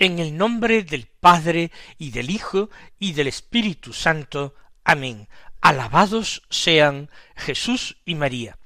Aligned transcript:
En 0.00 0.20
el 0.20 0.36
nombre 0.36 0.84
del 0.84 1.08
Padre 1.08 1.72
y 1.98 2.12
del 2.12 2.30
Hijo 2.30 2.70
y 3.00 3.14
del 3.14 3.26
Espíritu 3.26 3.92
Santo. 3.92 4.54
Amén. 4.84 5.28
Alabados 5.60 6.42
sean 6.50 7.10
Jesús 7.34 7.96
y 8.04 8.14
María. 8.14 8.58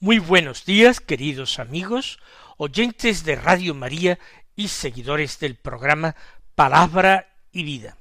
Muy 0.00 0.18
buenos 0.18 0.64
días, 0.64 0.98
queridos 0.98 1.60
amigos, 1.60 2.18
oyentes 2.56 3.22
de 3.22 3.36
Radio 3.36 3.72
María 3.72 4.18
y 4.56 4.66
seguidores 4.66 5.38
del 5.38 5.54
programa 5.54 6.16
Palabra 6.56 7.28
y 7.52 7.62
Vida. 7.62 7.96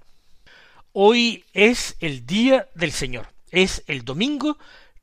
Hoy 0.94 1.46
es 1.54 1.96
el 2.00 2.26
día 2.26 2.70
del 2.74 2.92
Señor, 2.92 3.32
es 3.52 3.84
el 3.86 4.04
domingo 4.04 4.58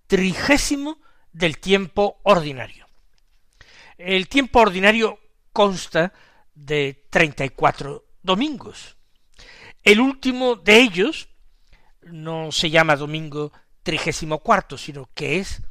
trigésimo 0.08 0.98
del 1.32 1.58
tiempo 1.58 2.18
ordinario. 2.24 2.88
El 3.96 4.26
tiempo 4.26 4.58
ordinario 4.58 5.20
consta 5.52 6.12
de 6.54 7.06
treinta 7.10 7.44
y 7.44 7.50
cuatro 7.50 8.06
domingos. 8.22 8.96
El 9.82 10.00
último 10.00 10.56
de 10.56 10.78
ellos 10.78 11.28
no 12.02 12.52
se 12.52 12.70
llama 12.70 12.96
domingo 12.96 13.52
trigésimo 13.82 14.38
cuarto, 14.38 14.78
sino 14.78 15.10
que 15.14 15.38
es 15.38 15.62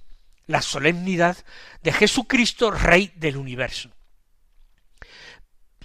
la 0.45 0.61
solemnidad 0.61 1.37
de 1.81 1.93
Jesucristo, 1.93 2.71
Rey 2.71 3.11
del 3.15 3.37
universo. 3.37 3.89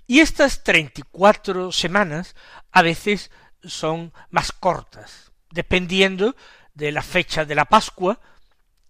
Y 0.06 0.20
estas 0.20 0.64
treinta 0.64 1.00
y 1.00 1.04
cuatro 1.10 1.70
semanas 1.70 2.34
a 2.72 2.82
veces 2.82 3.30
son 3.62 4.12
más 4.30 4.52
cortas, 4.52 5.32
dependiendo 5.50 6.34
de 6.74 6.92
la 6.92 7.02
fecha 7.02 7.44
de 7.44 7.54
la 7.54 7.66
Pascua, 7.66 8.20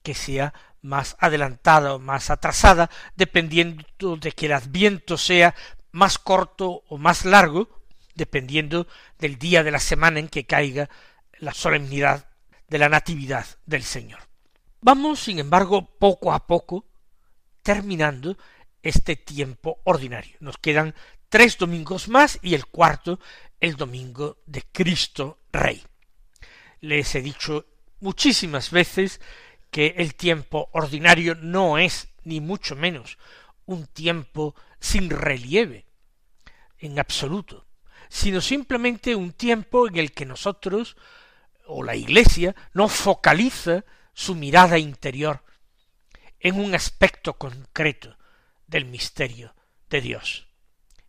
que 0.02 0.14
sea 0.14 0.54
más 0.80 1.16
adelantada 1.18 1.94
o 1.94 1.98
más 1.98 2.30
atrasada, 2.30 2.88
dependiendo 3.16 4.16
de 4.16 4.32
que 4.32 4.46
el 4.46 4.52
Adviento 4.52 5.18
sea 5.18 5.54
más 5.92 6.18
corto 6.18 6.82
o 6.88 6.98
más 6.98 7.24
largo, 7.24 7.68
dependiendo 8.14 8.86
del 9.18 9.38
día 9.38 9.62
de 9.62 9.70
la 9.70 9.80
semana 9.80 10.18
en 10.18 10.28
que 10.28 10.46
caiga 10.46 10.88
la 11.38 11.54
solemnidad 11.54 12.30
de 12.68 12.78
la 12.78 12.88
Natividad 12.88 13.46
del 13.66 13.82
Señor. 13.82 14.20
Vamos, 14.80 15.20
sin 15.20 15.38
embargo, 15.38 15.96
poco 15.98 16.32
a 16.32 16.46
poco 16.46 16.86
terminando 17.62 18.36
este 18.82 19.16
tiempo 19.16 19.80
ordinario. 19.84 20.36
Nos 20.40 20.58
quedan 20.58 20.94
tres 21.28 21.58
domingos 21.58 22.08
más 22.08 22.38
y 22.42 22.54
el 22.54 22.66
cuarto 22.66 23.18
el 23.60 23.76
domingo 23.76 24.38
de 24.46 24.62
Cristo 24.72 25.40
Rey. 25.52 25.82
Les 26.80 27.14
he 27.14 27.22
dicho 27.22 27.66
muchísimas 28.00 28.70
veces 28.70 29.20
que 29.70 29.94
el 29.98 30.14
tiempo 30.14 30.70
ordinario 30.72 31.34
no 31.34 31.78
es 31.78 32.08
ni 32.24 32.40
mucho 32.40 32.76
menos 32.76 33.18
un 33.66 33.86
tiempo 33.86 34.54
sin 34.80 35.10
relieve 35.10 35.86
en 36.78 36.98
absoluto, 36.98 37.66
sino 38.08 38.40
simplemente 38.40 39.14
un 39.14 39.32
tiempo 39.32 39.88
en 39.88 39.96
el 39.96 40.12
que 40.12 40.26
nosotros 40.26 40.96
o 41.66 41.82
la 41.82 41.96
Iglesia 41.96 42.54
no 42.72 42.88
focaliza 42.88 43.84
su 44.14 44.34
mirada 44.34 44.78
interior 44.78 45.44
en 46.40 46.58
un 46.58 46.74
aspecto 46.74 47.34
concreto 47.34 48.16
del 48.66 48.84
misterio 48.84 49.54
de 49.90 50.00
Dios, 50.00 50.48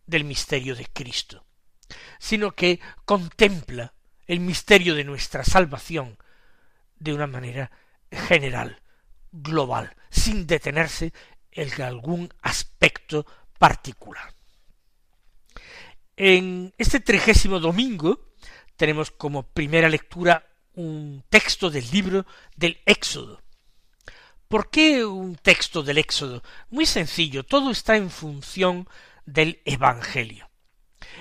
del 0.06 0.24
misterio 0.24 0.74
de 0.74 0.86
Cristo, 0.86 1.46
sino 2.18 2.52
que 2.52 2.80
contempla 3.04 3.94
el 4.26 4.40
misterio 4.40 4.94
de 4.94 5.04
nuestra 5.04 5.44
salvación 5.44 6.18
de 6.96 7.14
una 7.14 7.26
manera 7.26 7.70
general, 8.10 8.82
global, 9.32 9.96
sin 10.10 10.46
detenerse 10.46 11.12
en 11.52 11.82
algún 11.82 12.32
aspecto 12.42 13.26
particular. 13.60 14.34
En 16.16 16.72
este 16.78 16.98
trigésimo 16.98 17.60
domingo 17.60 18.32
tenemos 18.74 19.10
como 19.10 19.42
primera 19.42 19.90
lectura 19.90 20.46
un 20.76 21.22
texto 21.28 21.68
del 21.68 21.84
libro 21.90 22.24
del 22.56 22.80
Éxodo. 22.86 23.42
¿Por 24.48 24.70
qué 24.70 25.04
un 25.04 25.36
texto 25.36 25.82
del 25.82 25.98
Éxodo? 25.98 26.42
Muy 26.70 26.86
sencillo, 26.86 27.44
todo 27.44 27.70
está 27.70 27.96
en 27.98 28.08
función 28.08 28.88
del 29.26 29.60
Evangelio. 29.66 30.48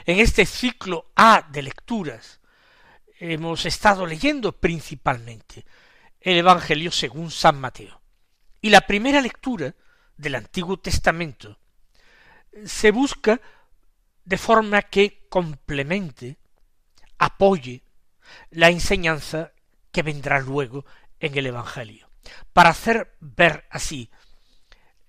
En 0.05 0.19
este 0.19 0.45
ciclo 0.45 1.11
A 1.17 1.45
de 1.51 1.61
lecturas 1.63 2.39
hemos 3.19 3.65
estado 3.65 4.05
leyendo 4.05 4.53
principalmente 4.53 5.65
el 6.21 6.37
Evangelio 6.37 6.89
según 6.89 7.31
San 7.31 7.59
Mateo. 7.59 8.01
Y 8.61 8.69
la 8.69 8.79
primera 8.79 9.19
lectura 9.19 9.75
del 10.15 10.35
Antiguo 10.35 10.79
Testamento 10.79 11.59
se 12.65 12.91
busca 12.91 13.41
de 14.25 14.37
forma 14.37 14.81
que 14.83 15.27
complemente, 15.29 16.37
apoye 17.17 17.83
la 18.51 18.69
enseñanza 18.69 19.53
que 19.91 20.03
vendrá 20.03 20.39
luego 20.39 20.85
en 21.19 21.37
el 21.37 21.47
Evangelio, 21.47 22.09
para 22.53 22.69
hacer 22.69 23.15
ver 23.19 23.65
así 23.69 24.09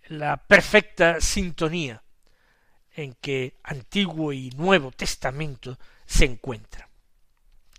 la 0.08 0.36
perfecta 0.38 1.20
sintonía 1.20 2.02
en 2.92 3.14
que 3.14 3.60
Antiguo 3.62 4.32
y 4.32 4.50
Nuevo 4.50 4.90
Testamento 4.90 5.78
se 6.06 6.24
encuentran. 6.24 6.88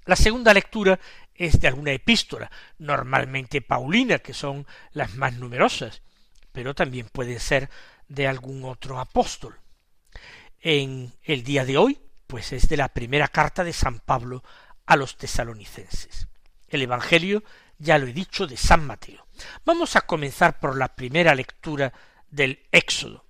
La 0.06 0.16
segunda 0.16 0.54
lectura 0.54 1.00
es 1.36 1.60
de 1.60 1.68
alguna 1.68 1.92
epístola, 1.92 2.50
normalmente 2.78 3.62
paulina, 3.62 4.20
que 4.20 4.34
son 4.34 4.66
las 4.94 5.16
más 5.16 5.34
numerosas, 5.34 6.02
pero 6.52 6.74
también 6.74 7.08
puede 7.10 7.40
ser 7.40 7.70
de 8.12 8.28
algún 8.28 8.66
otro 8.66 9.00
apóstol. 9.00 9.58
En 10.60 11.14
el 11.24 11.44
día 11.44 11.64
de 11.64 11.78
hoy, 11.78 11.98
pues 12.28 12.52
es 12.52 12.68
de 12.68 12.78
la 12.78 12.90
primera 12.90 13.30
carta 13.30 13.64
de 13.64 13.74
San 13.74 14.00
Pablo 14.00 14.44
a 14.86 14.98
los 14.98 15.18
tesalonicenses. 15.18 16.28
El 16.68 16.82
Evangelio, 16.82 17.44
ya 17.78 17.98
lo 17.98 18.08
he 18.08 18.14
dicho, 18.14 18.48
de 18.48 18.58
San 18.58 18.86
Mateo. 18.86 19.26
Vamos 19.66 19.96
a 19.96 20.02
comenzar 20.02 20.60
por 20.60 20.78
la 20.78 20.94
primera 20.94 21.34
lectura 21.36 21.94
del 22.30 22.68
Éxodo. 22.72 23.26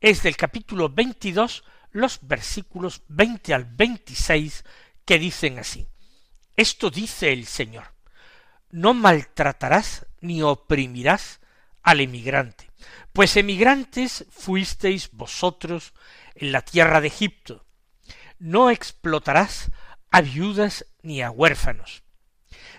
Es 0.00 0.22
del 0.22 0.36
capítulo 0.36 0.88
22 0.88 1.64
los 1.92 2.18
versículos 2.22 3.02
20 3.06 3.54
al 3.54 3.64
26 3.64 4.64
que 5.04 5.18
dicen 5.20 5.60
así. 5.60 5.86
Esto 6.56 6.90
dice 6.90 7.32
el 7.32 7.46
Señor. 7.46 7.94
No 8.70 8.92
maltratarás 8.92 10.06
ni 10.20 10.42
oprimirás 10.42 11.40
al 11.84 12.00
emigrante, 12.00 12.70
pues 13.12 13.36
emigrantes 13.36 14.24
fuisteis 14.30 15.10
vosotros 15.12 15.92
en 16.34 16.50
la 16.50 16.62
tierra 16.62 17.00
de 17.00 17.08
Egipto. 17.08 17.64
No 18.38 18.70
explotarás 18.70 19.70
a 20.10 20.22
viudas 20.22 20.86
ni 21.02 21.22
a 21.22 21.30
huérfanos. 21.30 22.02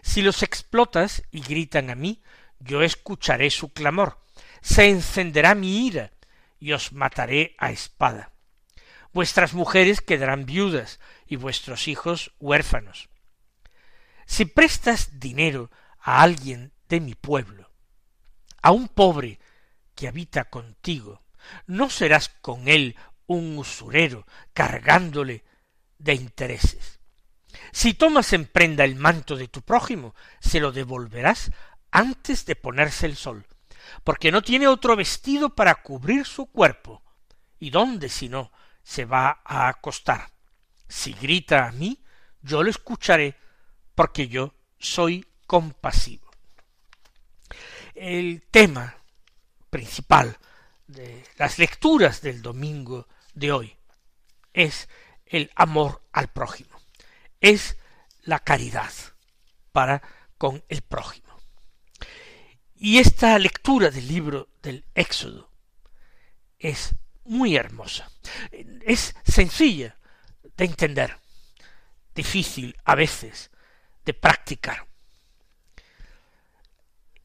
Si 0.01 0.21
los 0.21 0.43
explotas 0.43 1.23
y 1.31 1.41
gritan 1.41 1.89
a 1.89 1.95
mí, 1.95 2.21
yo 2.59 2.81
escucharé 2.81 3.49
su 3.51 3.71
clamor, 3.71 4.19
se 4.61 4.89
encenderá 4.89 5.55
mi 5.55 5.85
ira 5.85 6.11
y 6.59 6.73
os 6.73 6.91
mataré 6.91 7.55
a 7.59 7.71
espada. 7.71 8.33
Vuestras 9.13 9.53
mujeres 9.53 10.01
quedarán 10.01 10.45
viudas 10.45 10.99
y 11.27 11.35
vuestros 11.35 11.87
hijos 11.87 12.33
huérfanos. 12.39 13.09
Si 14.25 14.45
prestas 14.45 15.19
dinero 15.19 15.69
a 15.99 16.21
alguien 16.21 16.73
de 16.89 16.99
mi 16.99 17.13
pueblo, 17.13 17.71
a 18.65 18.71
un 18.71 18.87
pobre 18.87 19.37
que 19.93 20.07
habita 20.07 20.45
contigo, 20.45 21.21
no 21.67 21.91
serás 21.91 22.29
con 22.29 22.67
él 22.67 22.95
un 23.27 23.59
usurero 23.59 24.25
cargándole 24.53 25.43
de 25.99 26.15
intereses. 26.15 26.99
Si 27.71 27.93
tomas 27.93 28.33
en 28.33 28.47
prenda 28.47 28.83
el 28.83 28.95
manto 28.95 29.35
de 29.35 29.49
tu 29.49 29.61
prójimo, 29.61 30.15
se 30.39 30.59
lo 30.59 30.71
devolverás 30.71 31.51
antes 31.91 32.47
de 32.47 32.55
ponerse 32.55 33.05
el 33.05 33.15
sol. 33.15 33.45
porque 34.03 34.31
no 34.31 34.41
tiene 34.41 34.67
otro 34.67 34.95
vestido 34.95 35.53
para 35.53 35.75
cubrir 35.75 36.25
su 36.25 36.47
cuerpo. 36.47 37.03
¿Y 37.59 37.69
dónde 37.69 38.09
si 38.09 38.29
no 38.29 38.51
se 38.81 39.05
va 39.05 39.41
a 39.45 39.67
acostar? 39.67 40.31
Si 40.87 41.13
grita 41.13 41.67
a 41.67 41.71
mí, 41.71 42.03
yo 42.41 42.63
lo 42.63 42.71
escucharé, 42.71 43.37
porque 43.93 44.27
yo 44.27 44.55
soy 44.79 45.27
compasivo. 45.45 46.24
El 47.95 48.43
tema 48.51 48.97
principal 49.69 50.37
de 50.85 51.23
las 51.37 51.57
lecturas 51.59 52.21
del 52.21 52.41
domingo 52.41 53.07
de 53.33 53.53
hoy 53.53 53.77
es 54.53 54.89
el 55.25 55.49
amor 55.55 56.03
al 56.11 56.27
prójimo, 56.27 56.77
es 57.39 57.77
la 58.23 58.39
caridad 58.39 58.91
para 59.71 60.01
con 60.37 60.61
el 60.67 60.81
prójimo. 60.81 61.39
Y 62.75 62.97
esta 62.97 63.39
lectura 63.39 63.89
del 63.89 64.09
libro 64.09 64.49
del 64.61 64.83
Éxodo 64.93 65.49
es 66.59 66.95
muy 67.23 67.55
hermosa, 67.55 68.11
es 68.51 69.15
sencilla 69.23 69.97
de 70.57 70.65
entender, 70.65 71.17
difícil 72.13 72.77
a 72.83 72.95
veces 72.95 73.51
de 74.03 74.13
practicar. 74.13 74.85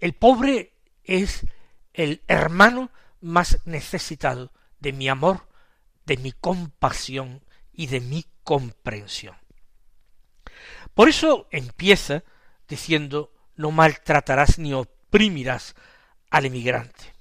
El 0.01 0.15
pobre 0.15 0.73
es 1.05 1.47
el 1.93 2.23
hermano 2.27 2.91
más 3.21 3.59
necesitado 3.67 4.51
de 4.79 4.93
mi 4.93 5.09
amor, 5.09 5.47
de 6.07 6.17
mi 6.17 6.33
compasión 6.33 7.45
y 7.73 7.87
de 7.89 8.01
mi 8.01 8.25
comprensión. 8.43 9.37
Por 10.95 11.09
eso 11.09 11.49
empieza 11.51 12.25
diciendo 12.67 13.33
no 13.57 13.71
maltratarás 13.71 14.59
ni 14.59 14.73
oprimirás 14.73 15.75
al 16.31 16.47
emigrante. 16.47 17.15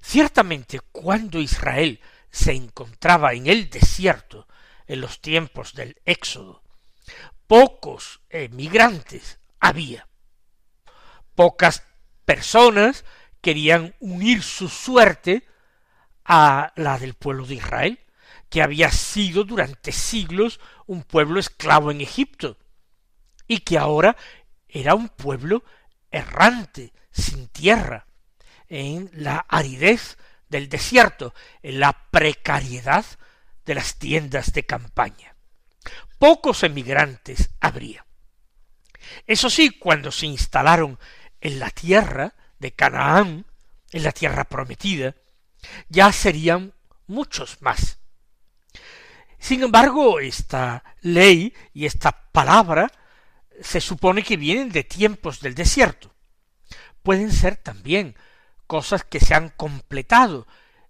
Ciertamente 0.00 0.80
cuando 0.92 1.40
Israel 1.40 2.00
se 2.30 2.52
encontraba 2.52 3.32
en 3.32 3.48
el 3.48 3.68
desierto 3.70 4.46
en 4.86 5.00
los 5.00 5.20
tiempos 5.20 5.74
del 5.74 6.00
Éxodo, 6.04 6.62
pocos 7.46 8.20
emigrantes 8.30 9.40
había. 9.58 10.06
Pocas 11.34 11.82
personas 12.28 13.06
querían 13.40 13.94
unir 14.00 14.42
su 14.42 14.68
suerte 14.68 15.48
a 16.26 16.74
la 16.76 16.98
del 16.98 17.14
pueblo 17.14 17.46
de 17.46 17.54
Israel, 17.54 18.00
que 18.50 18.60
había 18.60 18.90
sido 18.90 19.44
durante 19.44 19.92
siglos 19.92 20.60
un 20.84 21.04
pueblo 21.04 21.40
esclavo 21.40 21.90
en 21.90 22.02
Egipto, 22.02 22.58
y 23.46 23.60
que 23.60 23.78
ahora 23.78 24.14
era 24.68 24.94
un 24.94 25.08
pueblo 25.08 25.64
errante, 26.10 26.92
sin 27.10 27.48
tierra, 27.48 28.06
en 28.68 29.10
la 29.14 29.46
aridez 29.48 30.18
del 30.50 30.68
desierto, 30.68 31.32
en 31.62 31.80
la 31.80 31.94
precariedad 32.10 33.06
de 33.64 33.74
las 33.74 33.98
tiendas 33.98 34.52
de 34.52 34.66
campaña. 34.66 35.34
Pocos 36.18 36.62
emigrantes 36.62 37.48
habría. 37.58 38.04
Eso 39.26 39.48
sí, 39.48 39.70
cuando 39.70 40.12
se 40.12 40.26
instalaron 40.26 40.98
en 41.40 41.58
la 41.58 41.70
tierra 41.70 42.34
de 42.58 42.72
Canaán, 42.72 43.46
en 43.92 44.02
la 44.02 44.12
tierra 44.12 44.44
prometida, 44.44 45.14
ya 45.88 46.12
serían 46.12 46.74
muchos 47.06 47.60
más. 47.62 47.98
Sin 49.38 49.62
embargo, 49.62 50.20
esta 50.20 50.84
ley 51.00 51.54
y 51.72 51.86
esta 51.86 52.12
palabra 52.32 52.90
se 53.60 53.80
supone 53.80 54.22
que 54.22 54.36
vienen 54.36 54.70
de 54.70 54.84
tiempos 54.84 55.40
del 55.40 55.54
desierto. 55.54 56.14
Pueden 57.02 57.32
ser 57.32 57.56
también 57.56 58.16
cosas 58.66 59.04
que 59.04 59.20
se 59.20 59.34
han 59.34 59.50
completado 59.50 60.46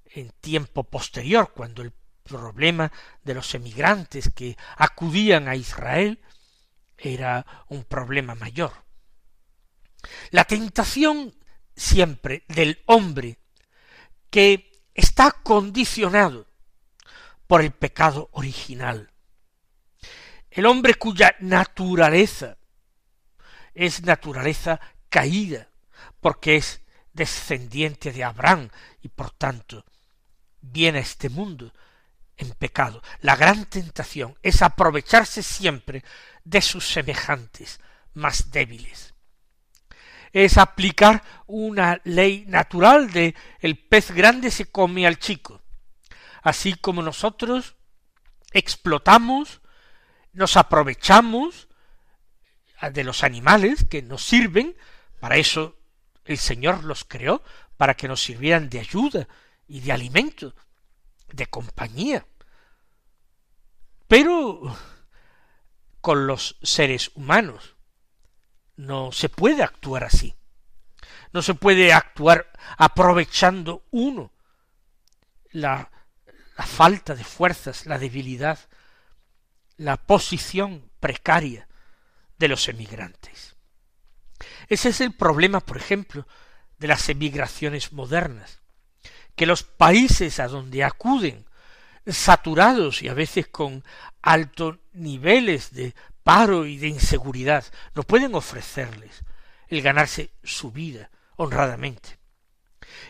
en 0.06 0.30
tiempo 0.40 0.84
posterior, 0.84 1.52
cuando 1.54 1.82
el 1.82 1.92
problema 2.24 2.92
de 3.22 3.34
los 3.34 3.54
emigrantes 3.54 4.30
que 4.34 4.56
acudían 4.76 5.48
a 5.48 5.56
Israel 5.56 6.20
era 6.96 7.46
un 7.68 7.84
problema 7.84 8.34
mayor. 8.34 8.72
La 10.30 10.44
tentación 10.44 11.34
siempre 11.74 12.44
del 12.48 12.82
hombre 12.86 13.38
que 14.30 14.70
está 14.94 15.30
condicionado 15.30 16.46
por 17.46 17.62
el 17.62 17.72
pecado 17.72 18.28
original. 18.32 19.10
El 20.50 20.66
hombre 20.66 20.94
cuya 20.94 21.34
naturaleza 21.40 22.58
es 23.74 24.02
naturaleza 24.02 24.80
caída, 25.08 25.68
porque 26.20 26.56
es 26.56 26.80
descendiente 27.12 28.12
de 28.12 28.24
Abraham 28.24 28.70
y 29.00 29.08
por 29.08 29.30
tanto 29.30 29.84
viene 30.60 30.98
a 30.98 31.02
este 31.02 31.28
mundo 31.28 31.72
en 32.36 32.50
pecado. 32.50 33.02
La 33.20 33.36
gran 33.36 33.66
tentación 33.66 34.36
es 34.42 34.62
aprovecharse 34.62 35.42
siempre 35.42 36.04
de 36.44 36.60
sus 36.60 36.86
semejantes 36.88 37.80
más 38.14 38.50
débiles. 38.50 39.14
Es 40.32 40.58
aplicar 40.58 41.22
una 41.46 42.00
ley 42.04 42.44
natural 42.46 43.10
de 43.12 43.34
el 43.60 43.78
pez 43.78 44.10
grande 44.10 44.50
se 44.50 44.70
come 44.70 45.06
al 45.06 45.18
chico. 45.18 45.62
Así 46.42 46.74
como 46.74 47.02
nosotros 47.02 47.76
explotamos, 48.52 49.60
nos 50.32 50.56
aprovechamos 50.56 51.68
de 52.92 53.04
los 53.04 53.24
animales 53.24 53.84
que 53.88 54.02
nos 54.02 54.24
sirven, 54.24 54.76
para 55.20 55.36
eso 55.36 55.76
el 56.24 56.38
Señor 56.38 56.84
los 56.84 57.04
creó, 57.04 57.42
para 57.76 57.94
que 57.94 58.08
nos 58.08 58.22
sirvieran 58.22 58.68
de 58.68 58.80
ayuda 58.80 59.28
y 59.66 59.80
de 59.80 59.92
alimento, 59.92 60.54
de 61.32 61.46
compañía. 61.46 62.26
Pero 64.06 64.76
con 66.00 66.26
los 66.26 66.56
seres 66.62 67.10
humanos 67.14 67.77
no 68.78 69.10
se 69.12 69.28
puede 69.28 69.62
actuar 69.62 70.04
así. 70.04 70.34
No 71.32 71.42
se 71.42 71.52
puede 71.52 71.92
actuar 71.92 72.50
aprovechando 72.78 73.84
uno 73.90 74.32
la, 75.50 75.90
falta 76.56 77.14
de 77.14 77.24
fuerzas, 77.24 77.86
la 77.86 77.98
debilidad, 77.98 78.58
la 79.76 79.96
posición 79.96 80.90
precaria 81.00 81.68
de 82.38 82.48
los 82.48 82.68
emigrantes. 82.68 83.56
Ese 84.68 84.90
es 84.90 85.00
el 85.00 85.12
problema, 85.12 85.60
por 85.60 85.76
ejemplo, 85.76 86.26
de 86.78 86.86
las 86.86 87.08
emigraciones 87.08 87.92
modernas, 87.92 88.60
que 89.34 89.46
los 89.46 89.64
países 89.64 90.38
a 90.38 90.46
donde 90.46 90.84
acuden, 90.84 91.46
saturados 92.06 93.02
y 93.02 93.08
a 93.08 93.14
veces 93.14 93.48
con 93.48 93.84
altos 94.22 94.78
niveles 94.92 95.72
de 95.72 95.94
paro 96.28 96.66
y 96.66 96.76
de 96.76 96.88
inseguridad, 96.88 97.64
no 97.94 98.02
pueden 98.02 98.34
ofrecerles 98.34 99.24
el 99.66 99.80
ganarse 99.80 100.34
su 100.44 100.70
vida 100.70 101.10
honradamente. 101.36 102.18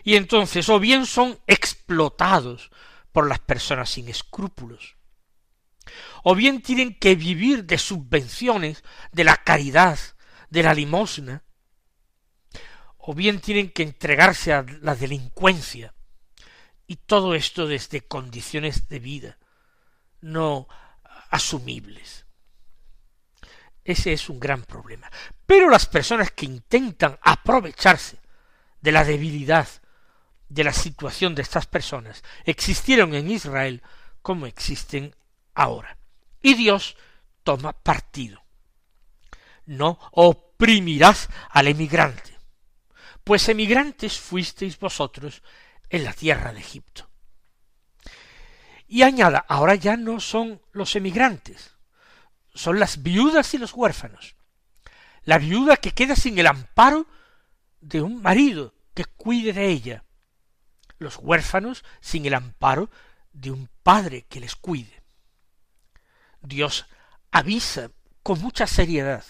Y 0.05 0.15
entonces 0.15 0.69
o 0.69 0.79
bien 0.79 1.05
son 1.05 1.37
explotados 1.49 2.71
por 3.11 3.29
las 3.29 3.41
personas 3.41 3.91
sin 3.91 4.09
escrúpulos, 4.09 4.95
o 6.23 6.37
bien 6.37 6.63
tienen 6.63 6.95
que 6.95 7.17
vivir 7.17 7.65
de 7.65 7.79
subvenciones, 7.79 8.85
de 9.11 9.25
la 9.25 9.37
caridad, 9.39 9.99
de 10.49 10.63
la 10.63 10.73
limosna, 10.73 11.43
o 12.99 13.15
bien 13.15 13.41
tienen 13.41 13.73
que 13.73 13.83
entregarse 13.83 14.53
a 14.53 14.65
la 14.81 14.95
delincuencia, 14.95 15.93
y 16.87 16.95
todo 16.95 17.35
esto 17.35 17.67
desde 17.67 18.07
condiciones 18.07 18.89
de 18.89 19.01
vida 19.01 19.39
no 20.21 20.69
asumibles. 21.31 22.28
Ese 23.89 24.13
es 24.13 24.29
un 24.29 24.39
gran 24.39 24.65
problema. 24.65 25.11
Pero 25.47 25.71
las 25.71 25.87
personas 25.87 26.33
que 26.33 26.45
intentan 26.45 27.19
aprovecharse 27.23 28.19
de 28.83 28.93
la 28.93 29.03
debilidad 29.03 29.67
de 30.47 30.63
la 30.63 30.75
situación 30.75 31.35
de 31.35 31.41
estas 31.41 31.65
personas 31.65 32.23
existieron 32.45 33.15
en 33.15 33.31
Israel 33.31 33.83
como 34.21 34.45
existen 34.45 35.17
ahora. 35.55 35.97
Y 36.43 36.53
Dios 36.53 36.99
toma 37.43 37.73
partido. 37.73 38.43
No 39.65 39.99
oprimirás 40.13 41.31
al 41.49 41.69
emigrante, 41.69 42.37
pues 43.25 43.49
emigrantes 43.49 44.19
fuisteis 44.19 44.79
vosotros 44.79 45.43
en 45.89 46.05
la 46.05 46.13
tierra 46.13 46.53
de 46.53 46.61
Egipto. 46.61 47.09
Y 48.87 49.01
añada, 49.01 49.47
ahora 49.49 49.77
ya 49.77 49.97
no 49.97 50.21
son 50.21 50.61
los 50.73 50.95
emigrantes, 50.95 51.78
son 52.59 52.81
las 52.81 53.05
viudas 53.05 53.55
y 53.55 53.59
los 53.59 53.73
huérfanos. 53.73 54.35
La 55.23 55.39
viuda 55.39 55.77
que 55.77 55.93
queda 55.93 56.17
sin 56.17 56.37
el 56.41 56.49
amparo 56.49 57.07
de 57.81 58.03
un 58.03 58.21
marido 58.21 58.75
que 58.95 59.05
cuide 59.05 59.53
de 59.53 59.69
ella. 59.69 60.05
Los 60.99 61.19
huérfanos 61.19 61.85
sin 62.01 62.27
el 62.27 62.35
amparo 62.35 62.91
de 63.33 63.53
un 63.53 63.71
padre 63.85 64.27
que 64.29 64.41
les 64.41 64.57
cuide. 64.57 65.05
Dios 66.41 66.87
avisa 67.31 67.93
con 68.25 68.41
mucha 68.41 68.67
seriedad, 68.67 69.25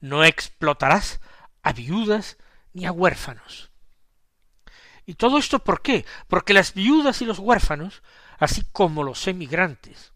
no 0.00 0.22
explotarás 0.24 1.20
a 1.62 1.72
viudas 1.72 2.36
ni 2.74 2.84
a 2.84 2.92
huérfanos. 2.92 3.70
¿Y 5.06 5.14
todo 5.14 5.38
esto 5.38 5.64
por 5.64 5.80
qué? 5.80 6.04
Porque 6.26 6.52
las 6.52 6.74
viudas 6.74 7.22
y 7.22 7.24
los 7.24 7.38
huérfanos, 7.38 8.02
así 8.38 8.62
como 8.72 9.04
los 9.04 9.26
emigrantes, 9.26 10.12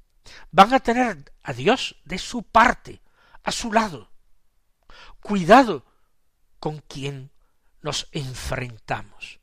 van 0.51 0.75
a 0.75 0.81
tener 0.81 1.33
a 1.43 1.53
Dios 1.53 1.97
de 2.05 2.19
su 2.19 2.43
parte, 2.43 3.01
a 3.43 3.53
su 3.53 3.73
lado. 3.73 4.11
Cuidado 5.21 5.85
con 6.59 6.79
quien 6.81 7.31
nos 7.81 8.09
enfrentamos. 8.13 9.41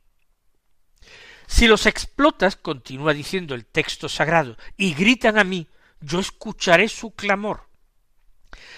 Si 1.48 1.68
los 1.68 1.86
explotas, 1.86 2.56
continúa 2.56 3.14
diciendo 3.14 3.56
el 3.56 3.66
texto 3.66 4.08
sagrado, 4.08 4.56
y 4.78 4.94
gritan 4.94 5.38
a 5.38 5.44
mí, 5.44 5.68
yo 6.00 6.20
escucharé 6.20 6.88
su 6.88 7.12
clamor. 7.12 7.68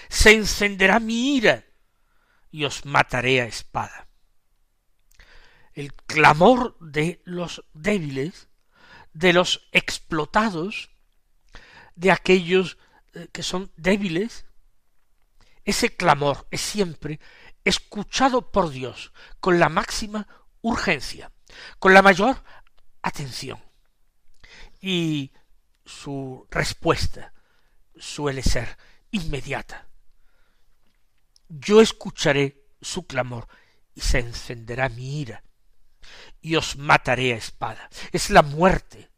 Se 0.09 0.33
encenderá 0.33 0.99
mi 0.99 1.35
ira 1.35 1.65
y 2.49 2.65
os 2.65 2.85
mataré 2.85 3.41
a 3.41 3.45
espada 3.45 4.07
el 5.73 5.93
clamor 5.93 6.77
de 6.79 7.21
los 7.23 7.63
débiles, 7.73 8.47
de 9.13 9.33
los 9.33 9.67
explotados, 9.71 10.90
de 11.95 12.11
aquellos 12.11 12.77
eh, 13.13 13.27
que 13.31 13.43
son 13.43 13.71
débiles, 13.75 14.45
ese 15.63 15.95
clamor 15.95 16.47
es 16.51 16.61
siempre 16.61 17.19
escuchado 17.63 18.51
por 18.51 18.69
Dios 18.69 19.13
con 19.39 19.59
la 19.59 19.69
máxima 19.69 20.27
urgencia, 20.61 21.31
con 21.79 21.93
la 21.93 22.01
mayor 22.01 22.43
atención. 23.01 23.59
Y 24.79 25.31
su 25.85 26.47
respuesta 26.49 27.33
suele 27.95 28.41
ser 28.41 28.77
inmediata. 29.11 29.87
Yo 31.49 31.81
escucharé 31.81 32.65
su 32.81 33.05
clamor 33.05 33.47
y 33.93 34.01
se 34.01 34.19
encenderá 34.19 34.89
mi 34.89 35.21
ira 35.21 35.43
y 36.41 36.55
os 36.55 36.77
mataré 36.77 37.33
a 37.33 37.37
espada. 37.37 37.89
Es 38.11 38.29
la 38.29 38.41
muerte 38.41 39.11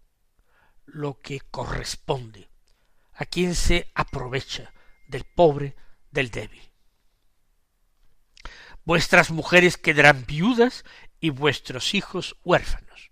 lo 0.85 1.19
que 1.19 1.39
corresponde 1.39 2.49
a 3.15 3.25
quien 3.25 3.55
se 3.55 3.91
aprovecha 3.93 4.73
del 5.07 5.23
pobre, 5.23 5.75
del 6.11 6.29
débil. 6.31 6.61
Vuestras 8.85 9.31
mujeres 9.31 9.77
quedarán 9.77 10.25
viudas 10.25 10.83
y 11.19 11.29
vuestros 11.29 11.93
hijos 11.93 12.35
huérfanos. 12.43 13.11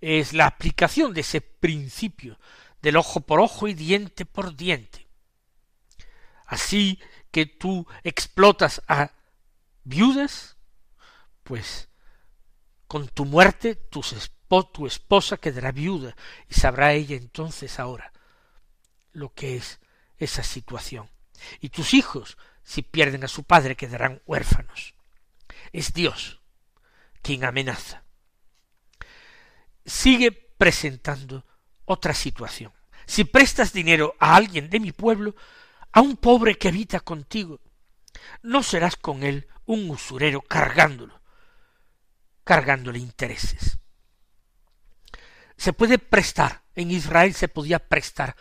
Es 0.00 0.32
la 0.32 0.46
aplicación 0.46 1.14
de 1.14 1.22
ese 1.22 1.40
principio 1.40 2.38
del 2.82 2.96
ojo 2.96 3.20
por 3.20 3.40
ojo 3.40 3.66
y 3.66 3.74
diente 3.74 4.26
por 4.26 4.54
diente. 4.54 5.08
Así 6.44 7.00
que 7.30 7.46
tú 7.46 7.86
explotas 8.02 8.82
a 8.86 9.12
viudas, 9.84 10.56
pues 11.42 11.88
con 12.86 13.08
tu 13.08 13.24
muerte 13.24 13.74
tu, 13.74 14.02
esposa 14.86 15.38
quedará 15.38 15.72
viuda 15.72 16.14
y 16.48 16.54
sabrá 16.54 16.92
ella 16.92 17.16
entonces 17.16 17.80
ahora 17.80 18.12
lo 19.14 19.32
que 19.32 19.56
es 19.56 19.80
esa 20.18 20.42
situación. 20.42 21.08
Y 21.60 21.70
tus 21.70 21.94
hijos, 21.94 22.36
si 22.62 22.82
pierden 22.82 23.24
a 23.24 23.28
su 23.28 23.44
padre, 23.44 23.76
quedarán 23.76 24.22
huérfanos. 24.26 24.94
Es 25.72 25.92
Dios 25.92 26.40
quien 27.22 27.44
amenaza. 27.44 28.04
Sigue 29.86 30.30
presentando 30.32 31.44
otra 31.84 32.14
situación. 32.14 32.72
Si 33.06 33.24
prestas 33.24 33.72
dinero 33.72 34.14
a 34.18 34.36
alguien 34.36 34.70
de 34.70 34.80
mi 34.80 34.92
pueblo, 34.92 35.34
a 35.92 36.00
un 36.00 36.16
pobre 36.16 36.56
que 36.56 36.68
habita 36.68 37.00
contigo, 37.00 37.60
no 38.42 38.62
serás 38.62 38.96
con 38.96 39.22
él 39.22 39.48
un 39.66 39.90
usurero 39.90 40.40
cargándolo, 40.42 41.20
cargándole 42.44 42.98
intereses. 42.98 43.78
Se 45.56 45.72
puede 45.72 45.98
prestar, 45.98 46.62
en 46.74 46.90
Israel 46.90 47.34
se 47.34 47.48
podía 47.48 47.78
prestar 47.78 48.36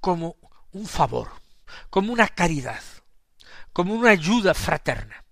como 0.00 0.36
un 0.72 0.86
favor, 0.86 1.30
como 1.90 2.12
una 2.12 2.28
caridad, 2.28 2.82
como 3.72 3.94
una 3.94 4.10
ayuda 4.10 4.54
fraterna. 4.54 5.24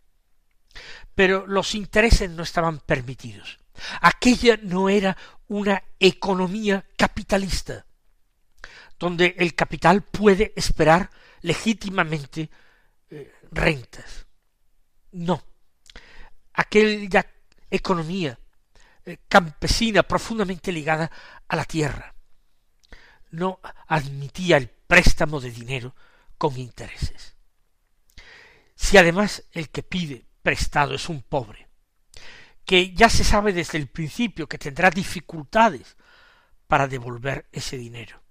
Pero 1.15 1.47
los 1.47 1.75
intereses 1.75 2.31
no 2.31 2.43
estaban 2.43 2.79
permitidos. 2.81 3.59
Aquella 4.01 4.59
no 4.63 4.89
era 4.89 5.17
una 5.49 5.83
economía 5.99 6.85
capitalista, 6.97 7.87
donde 8.99 9.35
el 9.39 9.55
capital 9.55 10.03
puede 10.03 10.53
esperar 10.57 11.11
legítimamente 11.43 12.51
eh, 13.11 13.33
rentas. 13.51 14.27
No. 15.13 15.43
Aquella 16.55 17.27
economía 17.71 18.39
eh, 19.05 19.19
campesina 19.29 20.03
profundamente 20.03 20.73
ligada 20.73 21.11
a 21.47 21.57
la 21.57 21.65
tierra. 21.65 22.16
No 23.37 23.61
admitía 23.87 24.57
el 24.57 24.71
préstamo 24.71 25.41
de 25.41 25.51
dinero 25.51 25.95
con 26.39 26.57
intereses. 26.59 27.37
Si 28.75 28.97
además 28.97 29.45
el 29.53 29.69
que 29.69 29.83
pide 29.83 30.25
prestado 30.43 30.95
es 30.95 31.11
un 31.11 31.23
pobre, 31.23 31.69
que 32.65 32.95
ya 32.95 33.11
se 33.11 33.25
sabe 33.25 33.53
desde 33.53 33.77
el 33.77 33.89
principio 33.89 34.49
que 34.49 34.57
tendrá 34.57 34.89
dificultades 34.89 35.99
para 36.67 36.89
devolver 36.89 37.47
ese 37.53 37.77
dinero, 37.77 38.23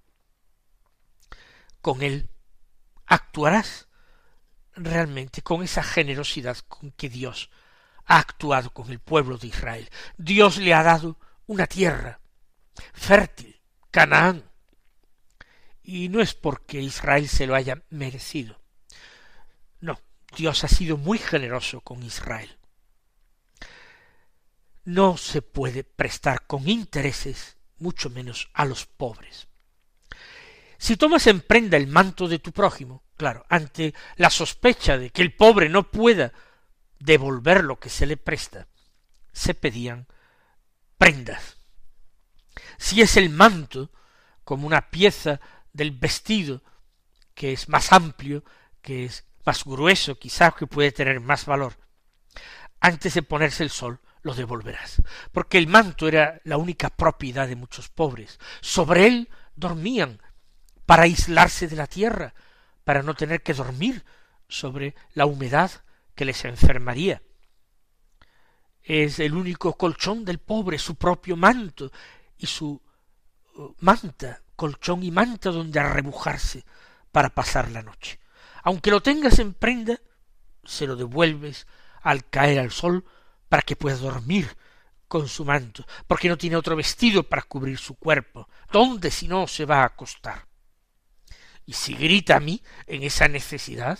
con 1.81 2.01
él 2.01 2.27
actuarás 3.05 3.87
realmente 4.75 5.43
con 5.43 5.61
esa 5.61 5.83
generosidad 5.83 6.57
con 6.67 6.89
que 6.93 7.09
Dios 7.09 7.51
ha 8.05 8.17
actuado 8.17 8.71
con 8.71 8.89
el 8.89 8.99
pueblo 8.99 9.37
de 9.37 9.47
Israel. 9.47 9.87
Dios 10.17 10.57
le 10.57 10.73
ha 10.73 10.81
dado 10.81 11.19
una 11.45 11.67
tierra 11.67 12.19
fértil, 12.91 13.61
Canaán. 13.91 14.54
Y 15.87 16.09
no 16.09 16.19
es 16.19 16.33
porque 16.33 16.81
Israel 16.81 17.29
se 17.29 17.45
lo 17.45 17.53
haya 17.53 17.83
merecido. 17.91 18.59
No, 19.81 19.99
Dios 20.35 20.63
ha 20.63 20.67
sido 20.67 20.97
muy 20.97 21.19
generoso 21.19 21.81
con 21.81 22.01
Israel. 22.01 22.57
No 24.83 25.15
se 25.15 25.43
puede 25.43 25.83
prestar 25.83 26.47
con 26.47 26.67
intereses, 26.67 27.57
mucho 27.77 28.09
menos 28.09 28.49
a 28.53 28.65
los 28.65 28.87
pobres. 28.87 29.47
Si 30.79 30.97
tomas 30.97 31.27
en 31.27 31.41
prenda 31.41 31.77
el 31.77 31.85
manto 31.85 32.27
de 32.27 32.39
tu 32.39 32.51
prójimo, 32.51 33.03
claro, 33.15 33.45
ante 33.47 33.93
la 34.15 34.31
sospecha 34.31 34.97
de 34.97 35.11
que 35.11 35.21
el 35.21 35.35
pobre 35.35 35.69
no 35.69 35.91
pueda 35.91 36.33
devolver 36.97 37.63
lo 37.63 37.79
que 37.79 37.89
se 37.89 38.07
le 38.07 38.17
presta, 38.17 38.67
se 39.31 39.53
pedían 39.53 40.07
prendas. 40.97 41.57
Si 42.77 43.01
es 43.01 43.17
el 43.17 43.29
manto, 43.29 43.91
como 44.43 44.65
una 44.67 44.89
pieza 44.89 45.41
del 45.75 45.91
vestido, 45.91 46.63
que 47.33 47.51
es 47.51 47.67
más 47.67 47.91
amplio, 47.91 48.43
que 48.81 49.05
es 49.05 49.25
más 49.45 49.65
grueso, 49.65 50.17
quizás 50.17 50.55
que 50.55 50.67
puede 50.67 50.91
tener 50.91 51.19
más 51.19 51.45
valor, 51.45 51.77
antes 52.79 53.13
de 53.13 53.23
ponerse 53.23 53.63
el 53.63 53.69
sol, 53.69 53.99
lo 54.21 54.33
devolverás, 54.33 55.01
porque 55.31 55.57
el 55.57 55.67
manto 55.67 56.07
era 56.07 56.39
la 56.45 56.57
única 56.57 56.89
propiedad 56.89 57.47
de 57.47 57.55
muchos 57.55 57.89
pobres. 57.89 58.39
Sobre 58.61 59.05
él 59.05 59.29
dormían 59.55 60.21
para 60.85 61.03
aislarse 61.03 61.67
de 61.67 61.75
la 61.75 61.87
tierra, 61.87 62.33
para 62.83 63.03
no 63.03 63.13
tener 63.13 63.43
que 63.43 63.53
dormir 63.53 64.03
sobre 64.47 64.95
la 65.13 65.25
humedad 65.25 65.71
que 66.15 66.25
les 66.25 66.43
enfermaría. 66.45 67.21
Es 68.81 69.19
el 69.19 69.35
único 69.35 69.73
colchón 69.73 70.23
del 70.23 70.39
pobre, 70.39 70.79
su 70.79 70.95
propio 70.95 71.35
manto 71.35 71.91
y 72.37 72.45
su 72.45 72.81
uh, 73.55 73.75
manta, 73.79 74.41
colchón 74.55 75.03
y 75.03 75.11
manta 75.11 75.51
donde 75.51 75.79
arrebujarse 75.79 76.65
para 77.11 77.29
pasar 77.29 77.71
la 77.71 77.81
noche. 77.81 78.19
Aunque 78.63 78.91
lo 78.91 79.01
tengas 79.01 79.39
en 79.39 79.53
prenda, 79.53 79.99
se 80.63 80.87
lo 80.87 80.95
devuelves 80.95 81.67
al 82.01 82.27
caer 82.29 82.59
al 82.59 82.71
sol 82.71 83.05
para 83.49 83.61
que 83.61 83.75
pueda 83.75 83.95
dormir 83.95 84.57
con 85.07 85.27
su 85.27 85.45
manto, 85.45 85.85
porque 86.07 86.29
no 86.29 86.37
tiene 86.37 86.55
otro 86.55 86.75
vestido 86.75 87.23
para 87.23 87.43
cubrir 87.43 87.77
su 87.77 87.95
cuerpo. 87.95 88.49
¿Dónde 88.71 89.11
si 89.11 89.27
no 89.27 89.47
se 89.47 89.65
va 89.65 89.81
a 89.81 89.85
acostar? 89.85 90.47
Y 91.65 91.73
si 91.73 91.93
grita 91.93 92.37
a 92.37 92.39
mí 92.39 92.61
en 92.87 93.03
esa 93.03 93.27
necesidad 93.27 93.99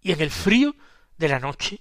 y 0.00 0.12
en 0.12 0.20
el 0.20 0.30
frío, 0.30 0.74
de 1.16 1.28
la 1.28 1.40
noche 1.40 1.80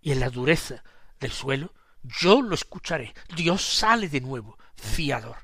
y 0.00 0.12
en 0.12 0.20
la 0.20 0.30
dureza 0.30 0.82
del 1.20 1.32
suelo, 1.32 1.74
yo 2.02 2.40
lo 2.42 2.54
escucharé. 2.54 3.14
Dios 3.34 3.62
sale 3.62 4.08
de 4.08 4.20
nuevo 4.20 4.58
fiador 4.74 5.36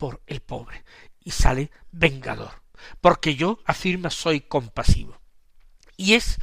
por 0.00 0.22
el 0.26 0.40
pobre 0.40 0.82
y 1.22 1.30
sale 1.30 1.70
vengador, 1.92 2.62
porque 3.02 3.36
yo 3.36 3.60
afirma 3.66 4.08
soy 4.08 4.40
compasivo. 4.40 5.20
Y 5.98 6.14
es 6.14 6.38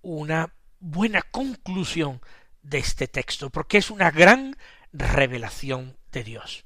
una 0.00 0.54
buena 0.78 1.20
conclusión 1.22 2.22
de 2.62 2.78
este 2.78 3.08
texto, 3.08 3.50
porque 3.50 3.78
es 3.78 3.90
una 3.90 4.12
gran 4.12 4.56
revelación 4.92 5.98
de 6.12 6.22
Dios. 6.22 6.64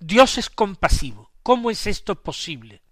Dios 0.00 0.38
es 0.38 0.50
compasivo. 0.50 1.30
¿Cómo 1.44 1.70
es 1.70 1.86
esto 1.86 2.20
posible? 2.20 2.82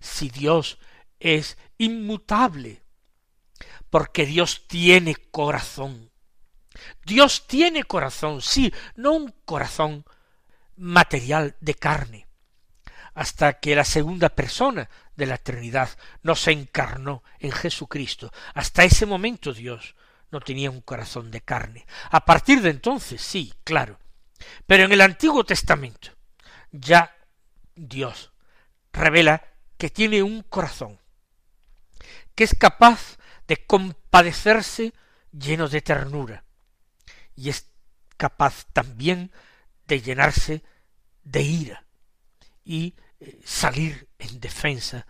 Si 0.00 0.30
Dios 0.30 0.78
es 1.18 1.58
inmutable, 1.76 2.82
porque 3.90 4.24
Dios 4.24 4.66
tiene 4.68 5.14
corazón. 5.14 6.10
Dios 7.04 7.46
tiene 7.46 7.84
corazón, 7.84 8.40
sí, 8.40 8.72
no 8.96 9.12
un 9.12 9.34
corazón 9.44 10.06
material 10.80 11.56
de 11.60 11.74
carne, 11.74 12.26
hasta 13.14 13.60
que 13.60 13.76
la 13.76 13.84
segunda 13.84 14.30
persona 14.30 14.88
de 15.14 15.26
la 15.26 15.36
Trinidad 15.36 15.90
no 16.22 16.34
se 16.34 16.52
encarnó 16.52 17.22
en 17.38 17.52
Jesucristo. 17.52 18.32
Hasta 18.54 18.84
ese 18.84 19.04
momento 19.04 19.52
Dios 19.52 19.94
no 20.30 20.40
tenía 20.40 20.70
un 20.70 20.80
corazón 20.80 21.30
de 21.30 21.42
carne. 21.42 21.86
A 22.10 22.24
partir 22.24 22.62
de 22.62 22.70
entonces, 22.70 23.20
sí, 23.20 23.52
claro. 23.62 23.98
Pero 24.66 24.84
en 24.84 24.92
el 24.92 25.02
Antiguo 25.02 25.44
Testamento 25.44 26.12
ya 26.72 27.14
Dios 27.74 28.32
revela 28.92 29.44
que 29.76 29.90
tiene 29.90 30.22
un 30.22 30.42
corazón, 30.42 30.98
que 32.34 32.44
es 32.44 32.54
capaz 32.54 33.18
de 33.46 33.66
compadecerse 33.66 34.94
lleno 35.30 35.68
de 35.68 35.82
ternura, 35.82 36.44
y 37.36 37.50
es 37.50 37.66
capaz 38.16 38.66
también 38.72 39.30
de 39.90 40.00
llenarse 40.00 40.62
de 41.24 41.42
ira 41.42 41.84
y 42.64 42.94
eh, 43.18 43.40
salir 43.44 44.08
en 44.18 44.38
defensa 44.38 45.04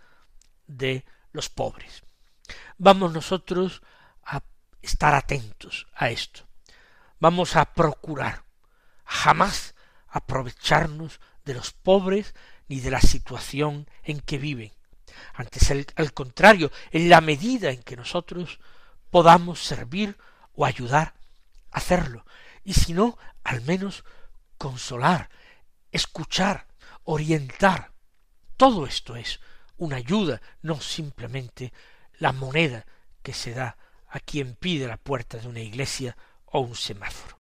de 0.66 1.04
los 1.32 1.50
pobres. 1.50 2.02
Vamos 2.78 3.12
nosotros 3.12 3.82
a 4.24 4.42
estar 4.80 5.14
atentos 5.14 5.86
a 5.94 6.08
esto. 6.08 6.48
Vamos 7.18 7.56
a 7.56 7.74
procurar 7.74 8.44
jamás 9.04 9.74
aprovecharnos 10.08 11.20
de 11.44 11.54
los 11.54 11.72
pobres 11.72 12.34
ni 12.66 12.80
de 12.80 12.90
la 12.90 13.02
situación 13.02 13.86
en 14.02 14.20
que 14.20 14.38
viven. 14.38 14.72
Antes, 15.34 15.70
al 15.94 16.14
contrario, 16.14 16.72
en 16.90 17.10
la 17.10 17.20
medida 17.20 17.70
en 17.70 17.82
que 17.82 17.96
nosotros 17.96 18.60
podamos 19.10 19.62
servir 19.62 20.16
o 20.54 20.64
ayudar, 20.64 21.12
hacerlo. 21.70 22.24
Y 22.64 22.74
si 22.74 22.94
no, 22.94 23.18
al 23.44 23.60
menos 23.62 24.04
consolar, 24.60 25.30
escuchar, 25.90 26.66
orientar. 27.04 27.92
Todo 28.58 28.84
esto 28.84 29.16
es 29.16 29.40
una 29.78 29.96
ayuda, 29.96 30.42
no 30.60 30.82
simplemente 30.82 31.72
la 32.18 32.32
moneda 32.32 32.84
que 33.22 33.32
se 33.32 33.54
da 33.54 33.78
a 34.06 34.20
quien 34.20 34.54
pide 34.54 34.86
la 34.86 34.98
puerta 34.98 35.38
de 35.38 35.48
una 35.48 35.60
iglesia 35.60 36.14
o 36.44 36.60
un 36.60 36.76
semáforo. 36.76 37.39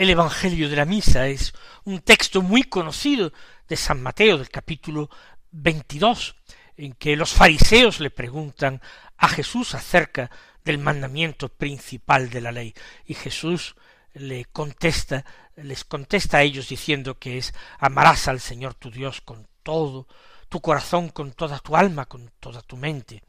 El 0.00 0.08
Evangelio 0.08 0.70
de 0.70 0.76
la 0.76 0.86
Misa 0.86 1.26
es 1.26 1.52
un 1.84 2.00
texto 2.00 2.40
muy 2.40 2.62
conocido 2.62 3.34
de 3.68 3.76
San 3.76 4.02
Mateo 4.02 4.38
del 4.38 4.48
capítulo 4.48 5.10
22, 5.50 6.36
en 6.78 6.94
que 6.94 7.16
los 7.16 7.34
fariseos 7.34 8.00
le 8.00 8.08
preguntan 8.08 8.80
a 9.18 9.28
Jesús 9.28 9.74
acerca 9.74 10.30
del 10.64 10.78
mandamiento 10.78 11.50
principal 11.50 12.30
de 12.30 12.40
la 12.40 12.50
ley. 12.50 12.74
Y 13.04 13.12
Jesús 13.12 13.76
le 14.14 14.46
contesta, 14.46 15.26
les 15.56 15.84
contesta 15.84 16.38
a 16.38 16.42
ellos 16.44 16.70
diciendo 16.70 17.18
que 17.18 17.36
es 17.36 17.52
amarás 17.78 18.26
al 18.26 18.40
Señor 18.40 18.72
tu 18.72 18.90
Dios 18.90 19.20
con 19.20 19.48
todo 19.62 20.08
tu 20.48 20.62
corazón, 20.62 21.10
con 21.10 21.32
toda 21.32 21.58
tu 21.58 21.76
alma, 21.76 22.06
con 22.06 22.32
toda 22.40 22.62
tu 22.62 22.78
mente. 22.78 23.22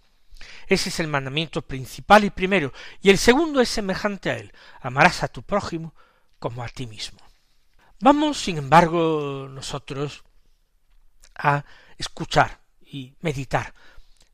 Ese 0.68 0.88
es 0.88 1.02
el 1.02 1.08
mandamiento 1.08 1.64
principal 1.64 2.24
y 2.24 2.30
primero, 2.30 2.72
y 3.02 3.10
el 3.10 3.18
segundo 3.18 3.60
es 3.60 3.68
semejante 3.68 4.30
a 4.30 4.38
él, 4.38 4.54
amarás 4.80 5.22
a 5.22 5.28
tu 5.28 5.44
prójimo 5.44 5.94
como 6.42 6.64
a 6.64 6.70
ti 6.70 6.88
mismo. 6.88 7.20
Vamos, 8.00 8.42
sin 8.42 8.58
embargo, 8.58 9.48
nosotros 9.48 10.24
a 11.36 11.64
escuchar 12.00 12.62
y 12.82 13.14
meditar 13.22 13.72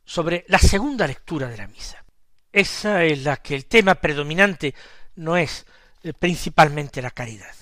sobre 0.06 0.46
la 0.48 0.58
segunda 0.58 1.06
lectura 1.06 1.50
de 1.50 1.58
la 1.58 1.68
misa. 1.68 2.06
Esa 2.50 3.04
es 3.04 3.24
la 3.24 3.36
que 3.38 3.56
el 3.56 3.66
tema 3.66 3.96
predominante 3.96 4.74
no 5.18 5.36
es 5.36 5.66
eh, 6.02 6.14
principalmente 6.14 7.02
la 7.02 7.12
caridad. 7.12 7.54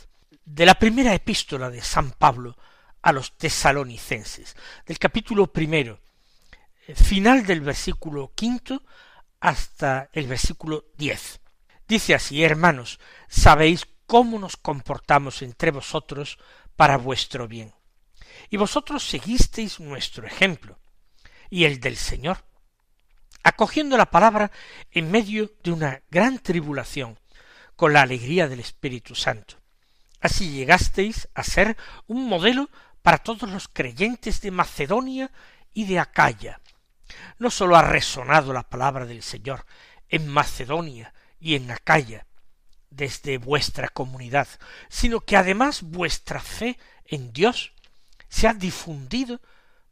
De 0.45 0.67
la 0.67 0.75
primera 0.75 1.15
epístola 1.15 1.71
de 1.71 1.81
San 1.81 2.11
Pablo 2.11 2.55
a 3.01 3.11
los 3.11 3.35
tesalonicenses, 3.37 4.55
del 4.85 4.99
capítulo 4.99 5.51
primero, 5.51 5.99
eh, 6.85 6.93
final 6.93 7.47
del 7.47 7.61
versículo 7.61 8.31
quinto 8.35 8.83
hasta 9.39 10.07
el 10.13 10.27
versículo 10.27 10.85
diez. 10.95 11.39
Dice 11.87 12.13
así, 12.13 12.43
hermanos, 12.43 12.99
sabéis 13.27 13.87
cómo 14.05 14.39
nos 14.39 14.57
comportamos 14.57 15.41
entre 15.41 15.71
vosotros 15.71 16.37
para 16.75 16.97
vuestro 16.97 17.47
bien. 17.47 17.73
Y 18.49 18.57
vosotros 18.57 19.03
seguisteis 19.03 19.79
nuestro 19.79 20.27
ejemplo 20.27 20.77
y 21.49 21.65
el 21.65 21.79
del 21.79 21.95
Señor, 21.95 22.43
acogiendo 23.43 23.97
la 23.97 24.09
palabra 24.09 24.51
en 24.91 25.11
medio 25.11 25.51
de 25.63 25.71
una 25.71 26.01
gran 26.09 26.39
tribulación, 26.39 27.19
con 27.75 27.93
la 27.93 28.01
alegría 28.01 28.47
del 28.47 28.59
Espíritu 28.59 29.15
Santo. 29.15 29.57
Así 30.21 30.51
llegasteis 30.51 31.27
a 31.33 31.43
ser 31.43 31.77
un 32.07 32.27
modelo 32.27 32.69
para 33.01 33.17
todos 33.19 33.49
los 33.49 33.67
creyentes 33.67 34.41
de 34.41 34.51
Macedonia 34.51 35.31
y 35.73 35.85
de 35.85 35.99
Acaya. 35.99 36.61
No 37.37 37.51
sólo 37.51 37.75
ha 37.75 37.81
resonado 37.81 38.53
la 38.53 38.63
palabra 38.63 39.05
del 39.05 39.21
Señor 39.21 39.65
en 40.09 40.27
Macedonia 40.27 41.13
y 41.39 41.55
en 41.55 41.69
Acaya, 41.69 42.25
desde 42.95 43.37
vuestra 43.37 43.89
comunidad, 43.89 44.47
sino 44.89 45.21
que 45.21 45.37
además 45.37 45.81
vuestra 45.81 46.39
fe 46.39 46.77
en 47.05 47.33
Dios 47.33 47.73
se 48.29 48.47
ha 48.47 48.53
difundido 48.53 49.41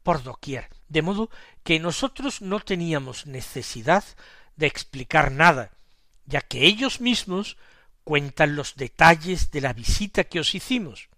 por 0.04 0.24
doquier, 0.24 0.70
de 0.90 1.02
modo 1.02 1.30
que 1.64 1.80
nosotros 1.80 2.42
no 2.42 2.60
teníamos 2.60 3.26
necesidad 3.26 4.04
de 4.56 4.68
explicar 4.68 5.32
nada, 5.32 5.72
ya 6.26 6.42
que 6.42 6.66
ellos 6.66 7.02
mismos 7.02 7.58
cuentan 8.04 8.56
los 8.56 8.76
detalles 8.76 9.52
de 9.52 9.62
la 9.62 9.74
visita 9.74 10.26
que 10.26 10.40
os 10.40 10.54
hicimos. 10.56 11.10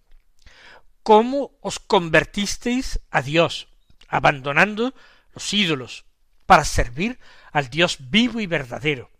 Cómo 1.02 1.52
os 1.60 1.78
convertisteis 1.78 3.00
a 3.10 3.22
Dios, 3.22 3.68
abandonando 4.08 4.94
los 5.32 5.52
ídolos, 5.52 6.04
para 6.46 6.64
servir 6.64 7.18
al 7.52 7.70
Dios 7.70 7.96
vivo 7.98 8.40
y 8.40 8.46
verdadero, 8.46 9.10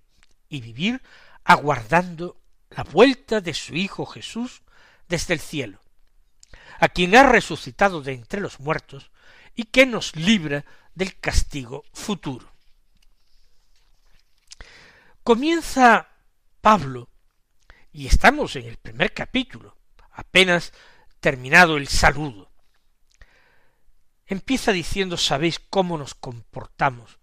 y 0.49 0.61
vivir 0.61 1.03
aguardando 1.45 2.41
la 2.77 2.83
vuelta 2.85 3.41
de 3.41 3.55
su 3.55 3.75
Hijo 3.75 4.05
Jesús 4.05 4.63
desde 5.09 5.33
el 5.33 5.41
cielo, 5.41 5.81
a 6.79 6.89
quien 6.89 7.17
ha 7.17 7.23
resucitado 7.23 8.03
de 8.03 8.13
entre 8.13 8.41
los 8.41 8.61
muertos 8.61 9.11
y 9.55 9.65
que 9.65 9.87
nos 9.87 10.15
libra 10.15 10.67
del 10.95 11.19
castigo 11.19 11.85
futuro. 11.95 12.53
Comienza 15.23 16.09
Pablo, 16.61 17.09
y 17.93 18.07
estamos 18.07 18.55
en 18.57 18.67
el 18.67 18.77
primer 18.77 19.15
capítulo, 19.15 19.79
apenas 20.13 20.75
terminado 21.21 21.79
el 21.79 21.89
saludo. 21.89 22.53
Empieza 24.27 24.73
diciendo, 24.73 25.17
sabéis 25.17 25.61
cómo 25.71 25.97
nos 25.97 26.15
comportamos 26.15 27.19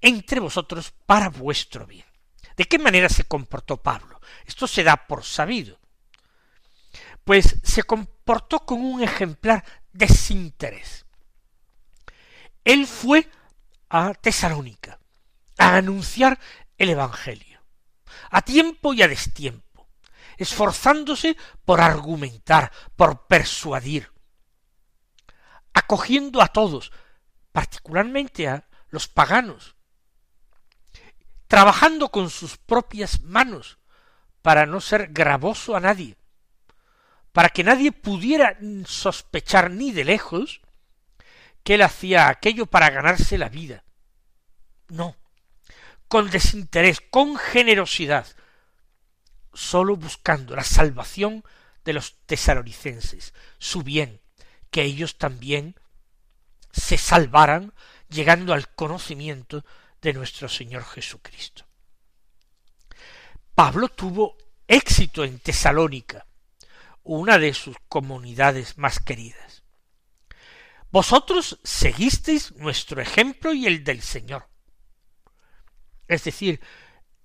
entre 0.00 0.40
vosotros 0.40 0.92
para 1.04 1.28
vuestro 1.28 1.86
bien. 1.86 2.11
¿De 2.56 2.64
qué 2.64 2.78
manera 2.78 3.08
se 3.08 3.24
comportó 3.24 3.82
Pablo? 3.82 4.20
Esto 4.46 4.66
se 4.66 4.84
da 4.84 4.96
por 5.06 5.24
sabido. 5.24 5.78
Pues 7.24 7.56
se 7.62 7.82
comportó 7.82 8.60
con 8.60 8.80
un 8.80 9.02
ejemplar 9.02 9.64
desinterés. 9.92 11.06
Él 12.64 12.86
fue 12.86 13.28
a 13.88 14.14
Tesalónica 14.14 14.98
a 15.58 15.76
anunciar 15.76 16.38
el 16.78 16.90
Evangelio, 16.90 17.62
a 18.30 18.42
tiempo 18.42 18.94
y 18.94 19.02
a 19.02 19.08
destiempo, 19.08 19.88
esforzándose 20.36 21.36
por 21.64 21.80
argumentar, 21.80 22.72
por 22.96 23.26
persuadir, 23.26 24.12
acogiendo 25.72 26.42
a 26.42 26.48
todos, 26.48 26.92
particularmente 27.52 28.48
a 28.48 28.66
los 28.88 29.08
paganos, 29.08 29.76
trabajando 31.52 32.08
con 32.08 32.30
sus 32.30 32.56
propias 32.56 33.20
manos 33.24 33.76
para 34.40 34.64
no 34.64 34.80
ser 34.80 35.08
gravoso 35.12 35.76
a 35.76 35.80
nadie, 35.80 36.16
para 37.30 37.50
que 37.50 37.62
nadie 37.62 37.92
pudiera 37.92 38.56
sospechar 38.86 39.70
ni 39.70 39.92
de 39.92 40.04
lejos 40.04 40.62
que 41.62 41.74
él 41.74 41.82
hacía 41.82 42.30
aquello 42.30 42.64
para 42.64 42.88
ganarse 42.88 43.36
la 43.36 43.50
vida. 43.50 43.84
No, 44.88 45.14
con 46.08 46.30
desinterés, 46.30 47.02
con 47.02 47.36
generosidad, 47.36 48.26
sólo 49.52 49.96
buscando 49.96 50.56
la 50.56 50.64
salvación 50.64 51.44
de 51.84 51.92
los 51.92 52.16
tesalonicenses, 52.24 53.34
su 53.58 53.82
bien, 53.82 54.22
que 54.70 54.84
ellos 54.84 55.18
también 55.18 55.78
se 56.72 56.96
salvaran 56.96 57.74
llegando 58.08 58.54
al 58.54 58.70
conocimiento 58.74 59.66
de 60.02 60.12
nuestro 60.12 60.48
Señor 60.48 60.84
Jesucristo. 60.84 61.64
Pablo 63.54 63.88
tuvo 63.88 64.36
éxito 64.66 65.24
en 65.24 65.38
Tesalónica, 65.38 66.26
una 67.04 67.38
de 67.38 67.54
sus 67.54 67.76
comunidades 67.88 68.78
más 68.78 68.98
queridas. 68.98 69.62
Vosotros 70.90 71.58
seguisteis 71.62 72.52
nuestro 72.56 73.00
ejemplo 73.00 73.54
y 73.54 73.66
el 73.66 73.84
del 73.84 74.02
Señor. 74.02 74.48
Es 76.08 76.24
decir, 76.24 76.60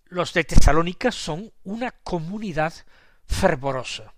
los 0.05 0.33
de 0.33 0.43
Tesalónica 0.43 1.11
son 1.11 1.51
una 1.63 1.91
comunidad 1.91 2.73
fervorosa, 3.25 4.13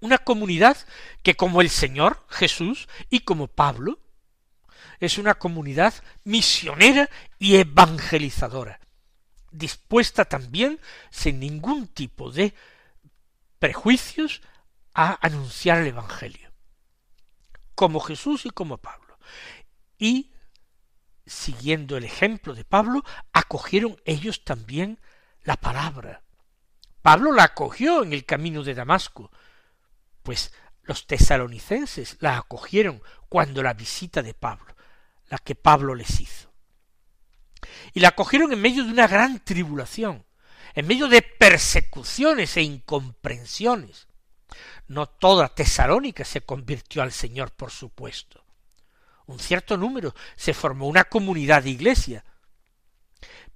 una 0.00 0.18
comunidad 0.18 0.76
que 1.22 1.36
como 1.36 1.60
el 1.60 1.70
Señor 1.70 2.26
Jesús 2.28 2.88
y 3.08 3.20
como 3.20 3.46
Pablo, 3.46 3.98
es 5.00 5.18
una 5.18 5.34
comunidad 5.34 5.94
misionera 6.24 7.08
y 7.38 7.56
evangelizadora, 7.56 8.80
dispuesta 9.50 10.26
también, 10.26 10.78
sin 11.10 11.40
ningún 11.40 11.88
tipo 11.88 12.30
de 12.30 12.54
prejuicios, 13.58 14.42
a 14.94 15.18
anunciar 15.24 15.78
el 15.78 15.88
Evangelio, 15.88 16.52
como 17.74 18.00
Jesús 18.00 18.44
y 18.44 18.50
como 18.50 18.78
Pablo. 18.78 19.18
Y, 19.98 20.32
siguiendo 21.26 21.96
el 21.96 22.04
ejemplo 22.04 22.54
de 22.54 22.64
Pablo, 22.64 23.02
acogieron 23.32 24.00
ellos 24.04 24.44
también 24.44 25.00
la 25.42 25.56
palabra. 25.56 26.22
Pablo 27.02 27.32
la 27.32 27.44
acogió 27.44 28.02
en 28.02 28.12
el 28.12 28.24
camino 28.24 28.62
de 28.62 28.74
Damasco, 28.74 29.30
pues 30.22 30.52
los 30.82 31.06
tesalonicenses 31.06 32.16
la 32.20 32.36
acogieron 32.36 33.02
cuando 33.28 33.62
la 33.62 33.74
visita 33.74 34.22
de 34.22 34.34
Pablo, 34.34 34.74
la 35.30 35.38
que 35.38 35.54
Pablo 35.54 35.94
les 35.94 36.20
hizo. 36.20 36.52
Y 37.94 38.00
la 38.00 38.08
acogieron 38.08 38.52
en 38.52 38.60
medio 38.60 38.84
de 38.84 38.90
una 38.90 39.06
gran 39.06 39.42
tribulación, 39.42 40.26
en 40.74 40.86
medio 40.86 41.08
de 41.08 41.22
persecuciones 41.22 42.56
e 42.56 42.62
incomprensiones. 42.62 44.08
No 44.88 45.06
toda 45.06 45.54
Tesalónica 45.54 46.24
se 46.24 46.42
convirtió 46.42 47.02
al 47.02 47.12
Señor, 47.12 47.52
por 47.52 47.70
supuesto. 47.70 48.44
Un 49.26 49.38
cierto 49.38 49.76
número 49.76 50.14
se 50.34 50.52
formó 50.52 50.88
una 50.88 51.04
comunidad 51.04 51.62
de 51.62 51.70
iglesia. 51.70 52.24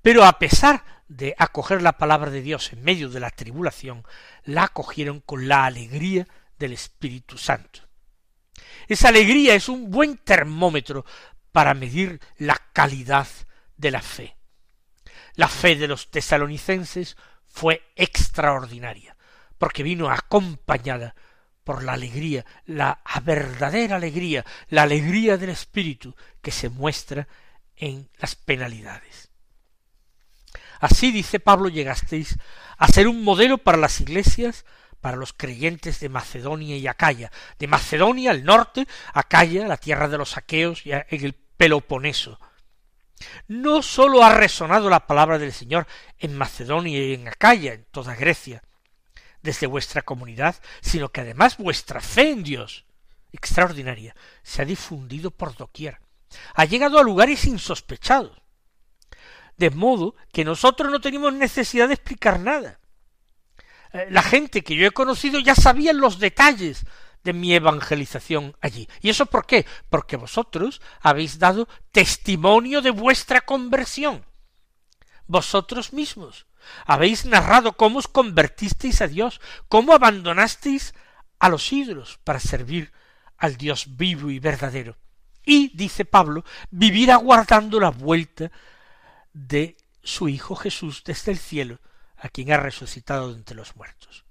Pero 0.00 0.24
a 0.24 0.38
pesar 0.38 0.84
de 1.08 1.34
acoger 1.38 1.82
la 1.82 1.98
palabra 1.98 2.30
de 2.30 2.42
Dios 2.42 2.72
en 2.72 2.82
medio 2.82 3.08
de 3.08 3.20
la 3.20 3.30
tribulación, 3.30 4.04
la 4.44 4.64
acogieron 4.64 5.20
con 5.20 5.48
la 5.48 5.64
alegría 5.64 6.28
del 6.58 6.72
Espíritu 6.72 7.36
Santo. 7.36 7.80
Esa 8.86 9.08
alegría 9.08 9.54
es 9.54 9.68
un 9.68 9.90
buen 9.90 10.18
termómetro 10.18 11.04
para 11.54 11.72
medir 11.72 12.18
la 12.36 12.60
calidad 12.72 13.28
de 13.76 13.92
la 13.92 14.02
fe. 14.02 14.36
La 15.36 15.46
fe 15.46 15.76
de 15.76 15.86
los 15.86 16.10
tesalonicenses 16.10 17.16
fue 17.46 17.92
extraordinaria, 17.94 19.16
porque 19.56 19.84
vino 19.84 20.10
acompañada 20.10 21.14
por 21.62 21.84
la 21.84 21.92
alegría, 21.92 22.44
la 22.66 23.00
verdadera 23.22 23.94
alegría, 23.94 24.44
la 24.68 24.82
alegría 24.82 25.36
del 25.36 25.50
Espíritu 25.50 26.16
que 26.42 26.50
se 26.50 26.70
muestra 26.70 27.28
en 27.76 28.10
las 28.18 28.34
penalidades. 28.34 29.30
Así, 30.80 31.12
dice 31.12 31.38
Pablo, 31.38 31.68
llegasteis 31.68 32.36
a 32.78 32.88
ser 32.88 33.06
un 33.06 33.22
modelo 33.22 33.58
para 33.58 33.78
las 33.78 34.00
iglesias, 34.00 34.64
para 35.00 35.16
los 35.16 35.32
creyentes 35.32 36.00
de 36.00 36.08
Macedonia 36.08 36.76
y 36.76 36.88
Acaya. 36.88 37.30
De 37.60 37.68
Macedonia 37.68 38.32
al 38.32 38.42
norte, 38.42 38.88
Acaya, 39.12 39.68
la 39.68 39.76
tierra 39.76 40.08
de 40.08 40.18
los 40.18 40.36
aqueos 40.36 40.84
y 40.84 40.90
en 40.90 41.04
el 41.10 41.43
Peloponeso. 41.56 42.38
No 43.46 43.82
sólo 43.82 44.24
ha 44.24 44.34
resonado 44.34 44.90
la 44.90 45.06
palabra 45.06 45.38
del 45.38 45.52
Señor 45.52 45.86
en 46.18 46.36
Macedonia 46.36 46.98
y 46.98 47.14
en 47.14 47.28
Acaya, 47.28 47.74
en 47.74 47.84
toda 47.84 48.14
Grecia, 48.14 48.62
desde 49.42 49.66
vuestra 49.66 50.02
comunidad, 50.02 50.56
sino 50.80 51.10
que 51.10 51.20
además 51.20 51.56
vuestra 51.56 52.00
fe 52.00 52.30
en 52.30 52.42
Dios, 52.42 52.86
extraordinaria, 53.32 54.16
se 54.42 54.62
ha 54.62 54.64
difundido 54.64 55.30
por 55.30 55.56
doquier, 55.56 56.00
ha 56.54 56.64
llegado 56.64 56.98
a 56.98 57.02
lugares 57.02 57.44
insospechados, 57.44 58.40
de 59.56 59.70
modo 59.70 60.16
que 60.32 60.44
nosotros 60.44 60.90
no 60.90 61.00
tenemos 61.00 61.32
necesidad 61.32 61.88
de 61.88 61.94
explicar 61.94 62.40
nada. 62.40 62.80
Eh, 63.92 64.08
la 64.10 64.22
gente 64.22 64.62
que 64.62 64.74
yo 64.74 64.86
he 64.86 64.90
conocido 64.90 65.38
ya 65.38 65.54
sabía 65.54 65.92
los 65.92 66.18
detalles 66.18 66.84
de 67.24 67.32
mi 67.32 67.54
evangelización 67.54 68.56
allí. 68.60 68.88
¿Y 69.00 69.08
eso 69.08 69.26
por 69.26 69.46
qué? 69.46 69.66
Porque 69.88 70.16
vosotros 70.16 70.80
habéis 71.00 71.38
dado 71.38 71.68
testimonio 71.90 72.82
de 72.82 72.90
vuestra 72.90 73.40
conversión. 73.40 74.24
Vosotros 75.26 75.92
mismos. 75.92 76.46
Habéis 76.86 77.24
narrado 77.24 77.76
cómo 77.76 77.98
os 77.98 78.08
convertisteis 78.08 79.00
a 79.00 79.08
Dios, 79.08 79.40
cómo 79.68 79.92
abandonasteis 79.92 80.94
a 81.38 81.48
los 81.48 81.72
ídolos 81.72 82.18
para 82.24 82.40
servir 82.40 82.92
al 83.36 83.56
Dios 83.56 83.96
vivo 83.96 84.30
y 84.30 84.38
verdadero. 84.38 84.96
Y, 85.44 85.76
dice 85.76 86.04
Pablo, 86.04 86.44
vivir 86.70 87.10
aguardando 87.10 87.80
la 87.80 87.90
vuelta 87.90 88.50
de 89.32 89.76
su 90.02 90.28
Hijo 90.28 90.56
Jesús 90.56 91.02
desde 91.04 91.32
el 91.32 91.38
cielo, 91.38 91.80
a 92.16 92.28
quien 92.28 92.52
ha 92.52 92.56
resucitado 92.56 93.32
de 93.32 93.38
entre 93.38 93.56
los 93.56 93.76
muertos. 93.76 94.23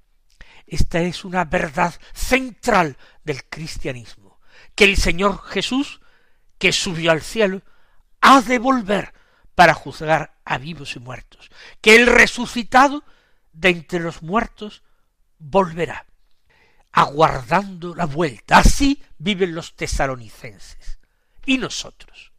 Esta 0.65 1.01
es 1.01 1.25
una 1.25 1.45
verdad 1.45 1.93
central 2.13 2.97
del 3.23 3.43
cristianismo, 3.45 4.39
que 4.75 4.85
el 4.85 4.97
Señor 4.97 5.43
Jesús, 5.43 6.01
que 6.57 6.71
subió 6.71 7.11
al 7.11 7.21
cielo, 7.21 7.61
ha 8.21 8.41
de 8.41 8.59
volver 8.59 9.13
para 9.55 9.73
juzgar 9.73 10.37
a 10.45 10.57
vivos 10.57 10.95
y 10.95 10.99
muertos, 10.99 11.51
que 11.81 11.95
el 11.95 12.07
resucitado 12.07 13.03
de 13.51 13.69
entre 13.69 13.99
los 13.99 14.23
muertos 14.23 14.83
volverá, 15.37 16.05
aguardando 16.91 17.93
la 17.95 18.05
vuelta. 18.05 18.57
Así 18.57 19.03
viven 19.17 19.53
los 19.53 19.75
tesalonicenses. 19.75 20.99
Y 21.45 21.57
nosotros, 21.57 22.31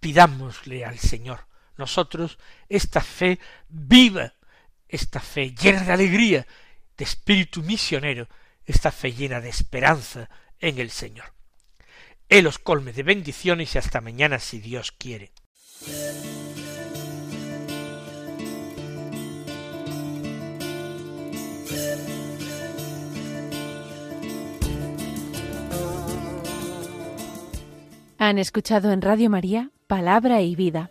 pidámosle 0.00 0.84
al 0.84 0.98
Señor, 0.98 1.46
nosotros, 1.76 2.38
esta 2.68 3.00
fe 3.00 3.38
viva, 3.68 4.34
esta 4.88 5.20
fe 5.20 5.54
llena 5.54 5.84
de 5.84 5.92
alegría, 5.92 6.46
de 6.98 7.04
espíritu 7.04 7.62
misionero, 7.62 8.28
esta 8.66 8.90
fe 8.90 9.12
llena 9.12 9.40
de 9.40 9.48
esperanza 9.48 10.28
en 10.58 10.78
el 10.78 10.90
Señor. 10.90 11.32
Él 12.28 12.46
os 12.46 12.58
colme 12.58 12.92
de 12.92 13.02
bendiciones 13.02 13.74
y 13.74 13.78
hasta 13.78 14.02
mañana 14.02 14.38
si 14.38 14.58
Dios 14.58 14.92
quiere. 14.92 15.32
Han 28.18 28.38
escuchado 28.38 28.92
en 28.92 29.00
Radio 29.00 29.30
María 29.30 29.70
Palabra 29.86 30.42
y 30.42 30.54
Vida, 30.54 30.90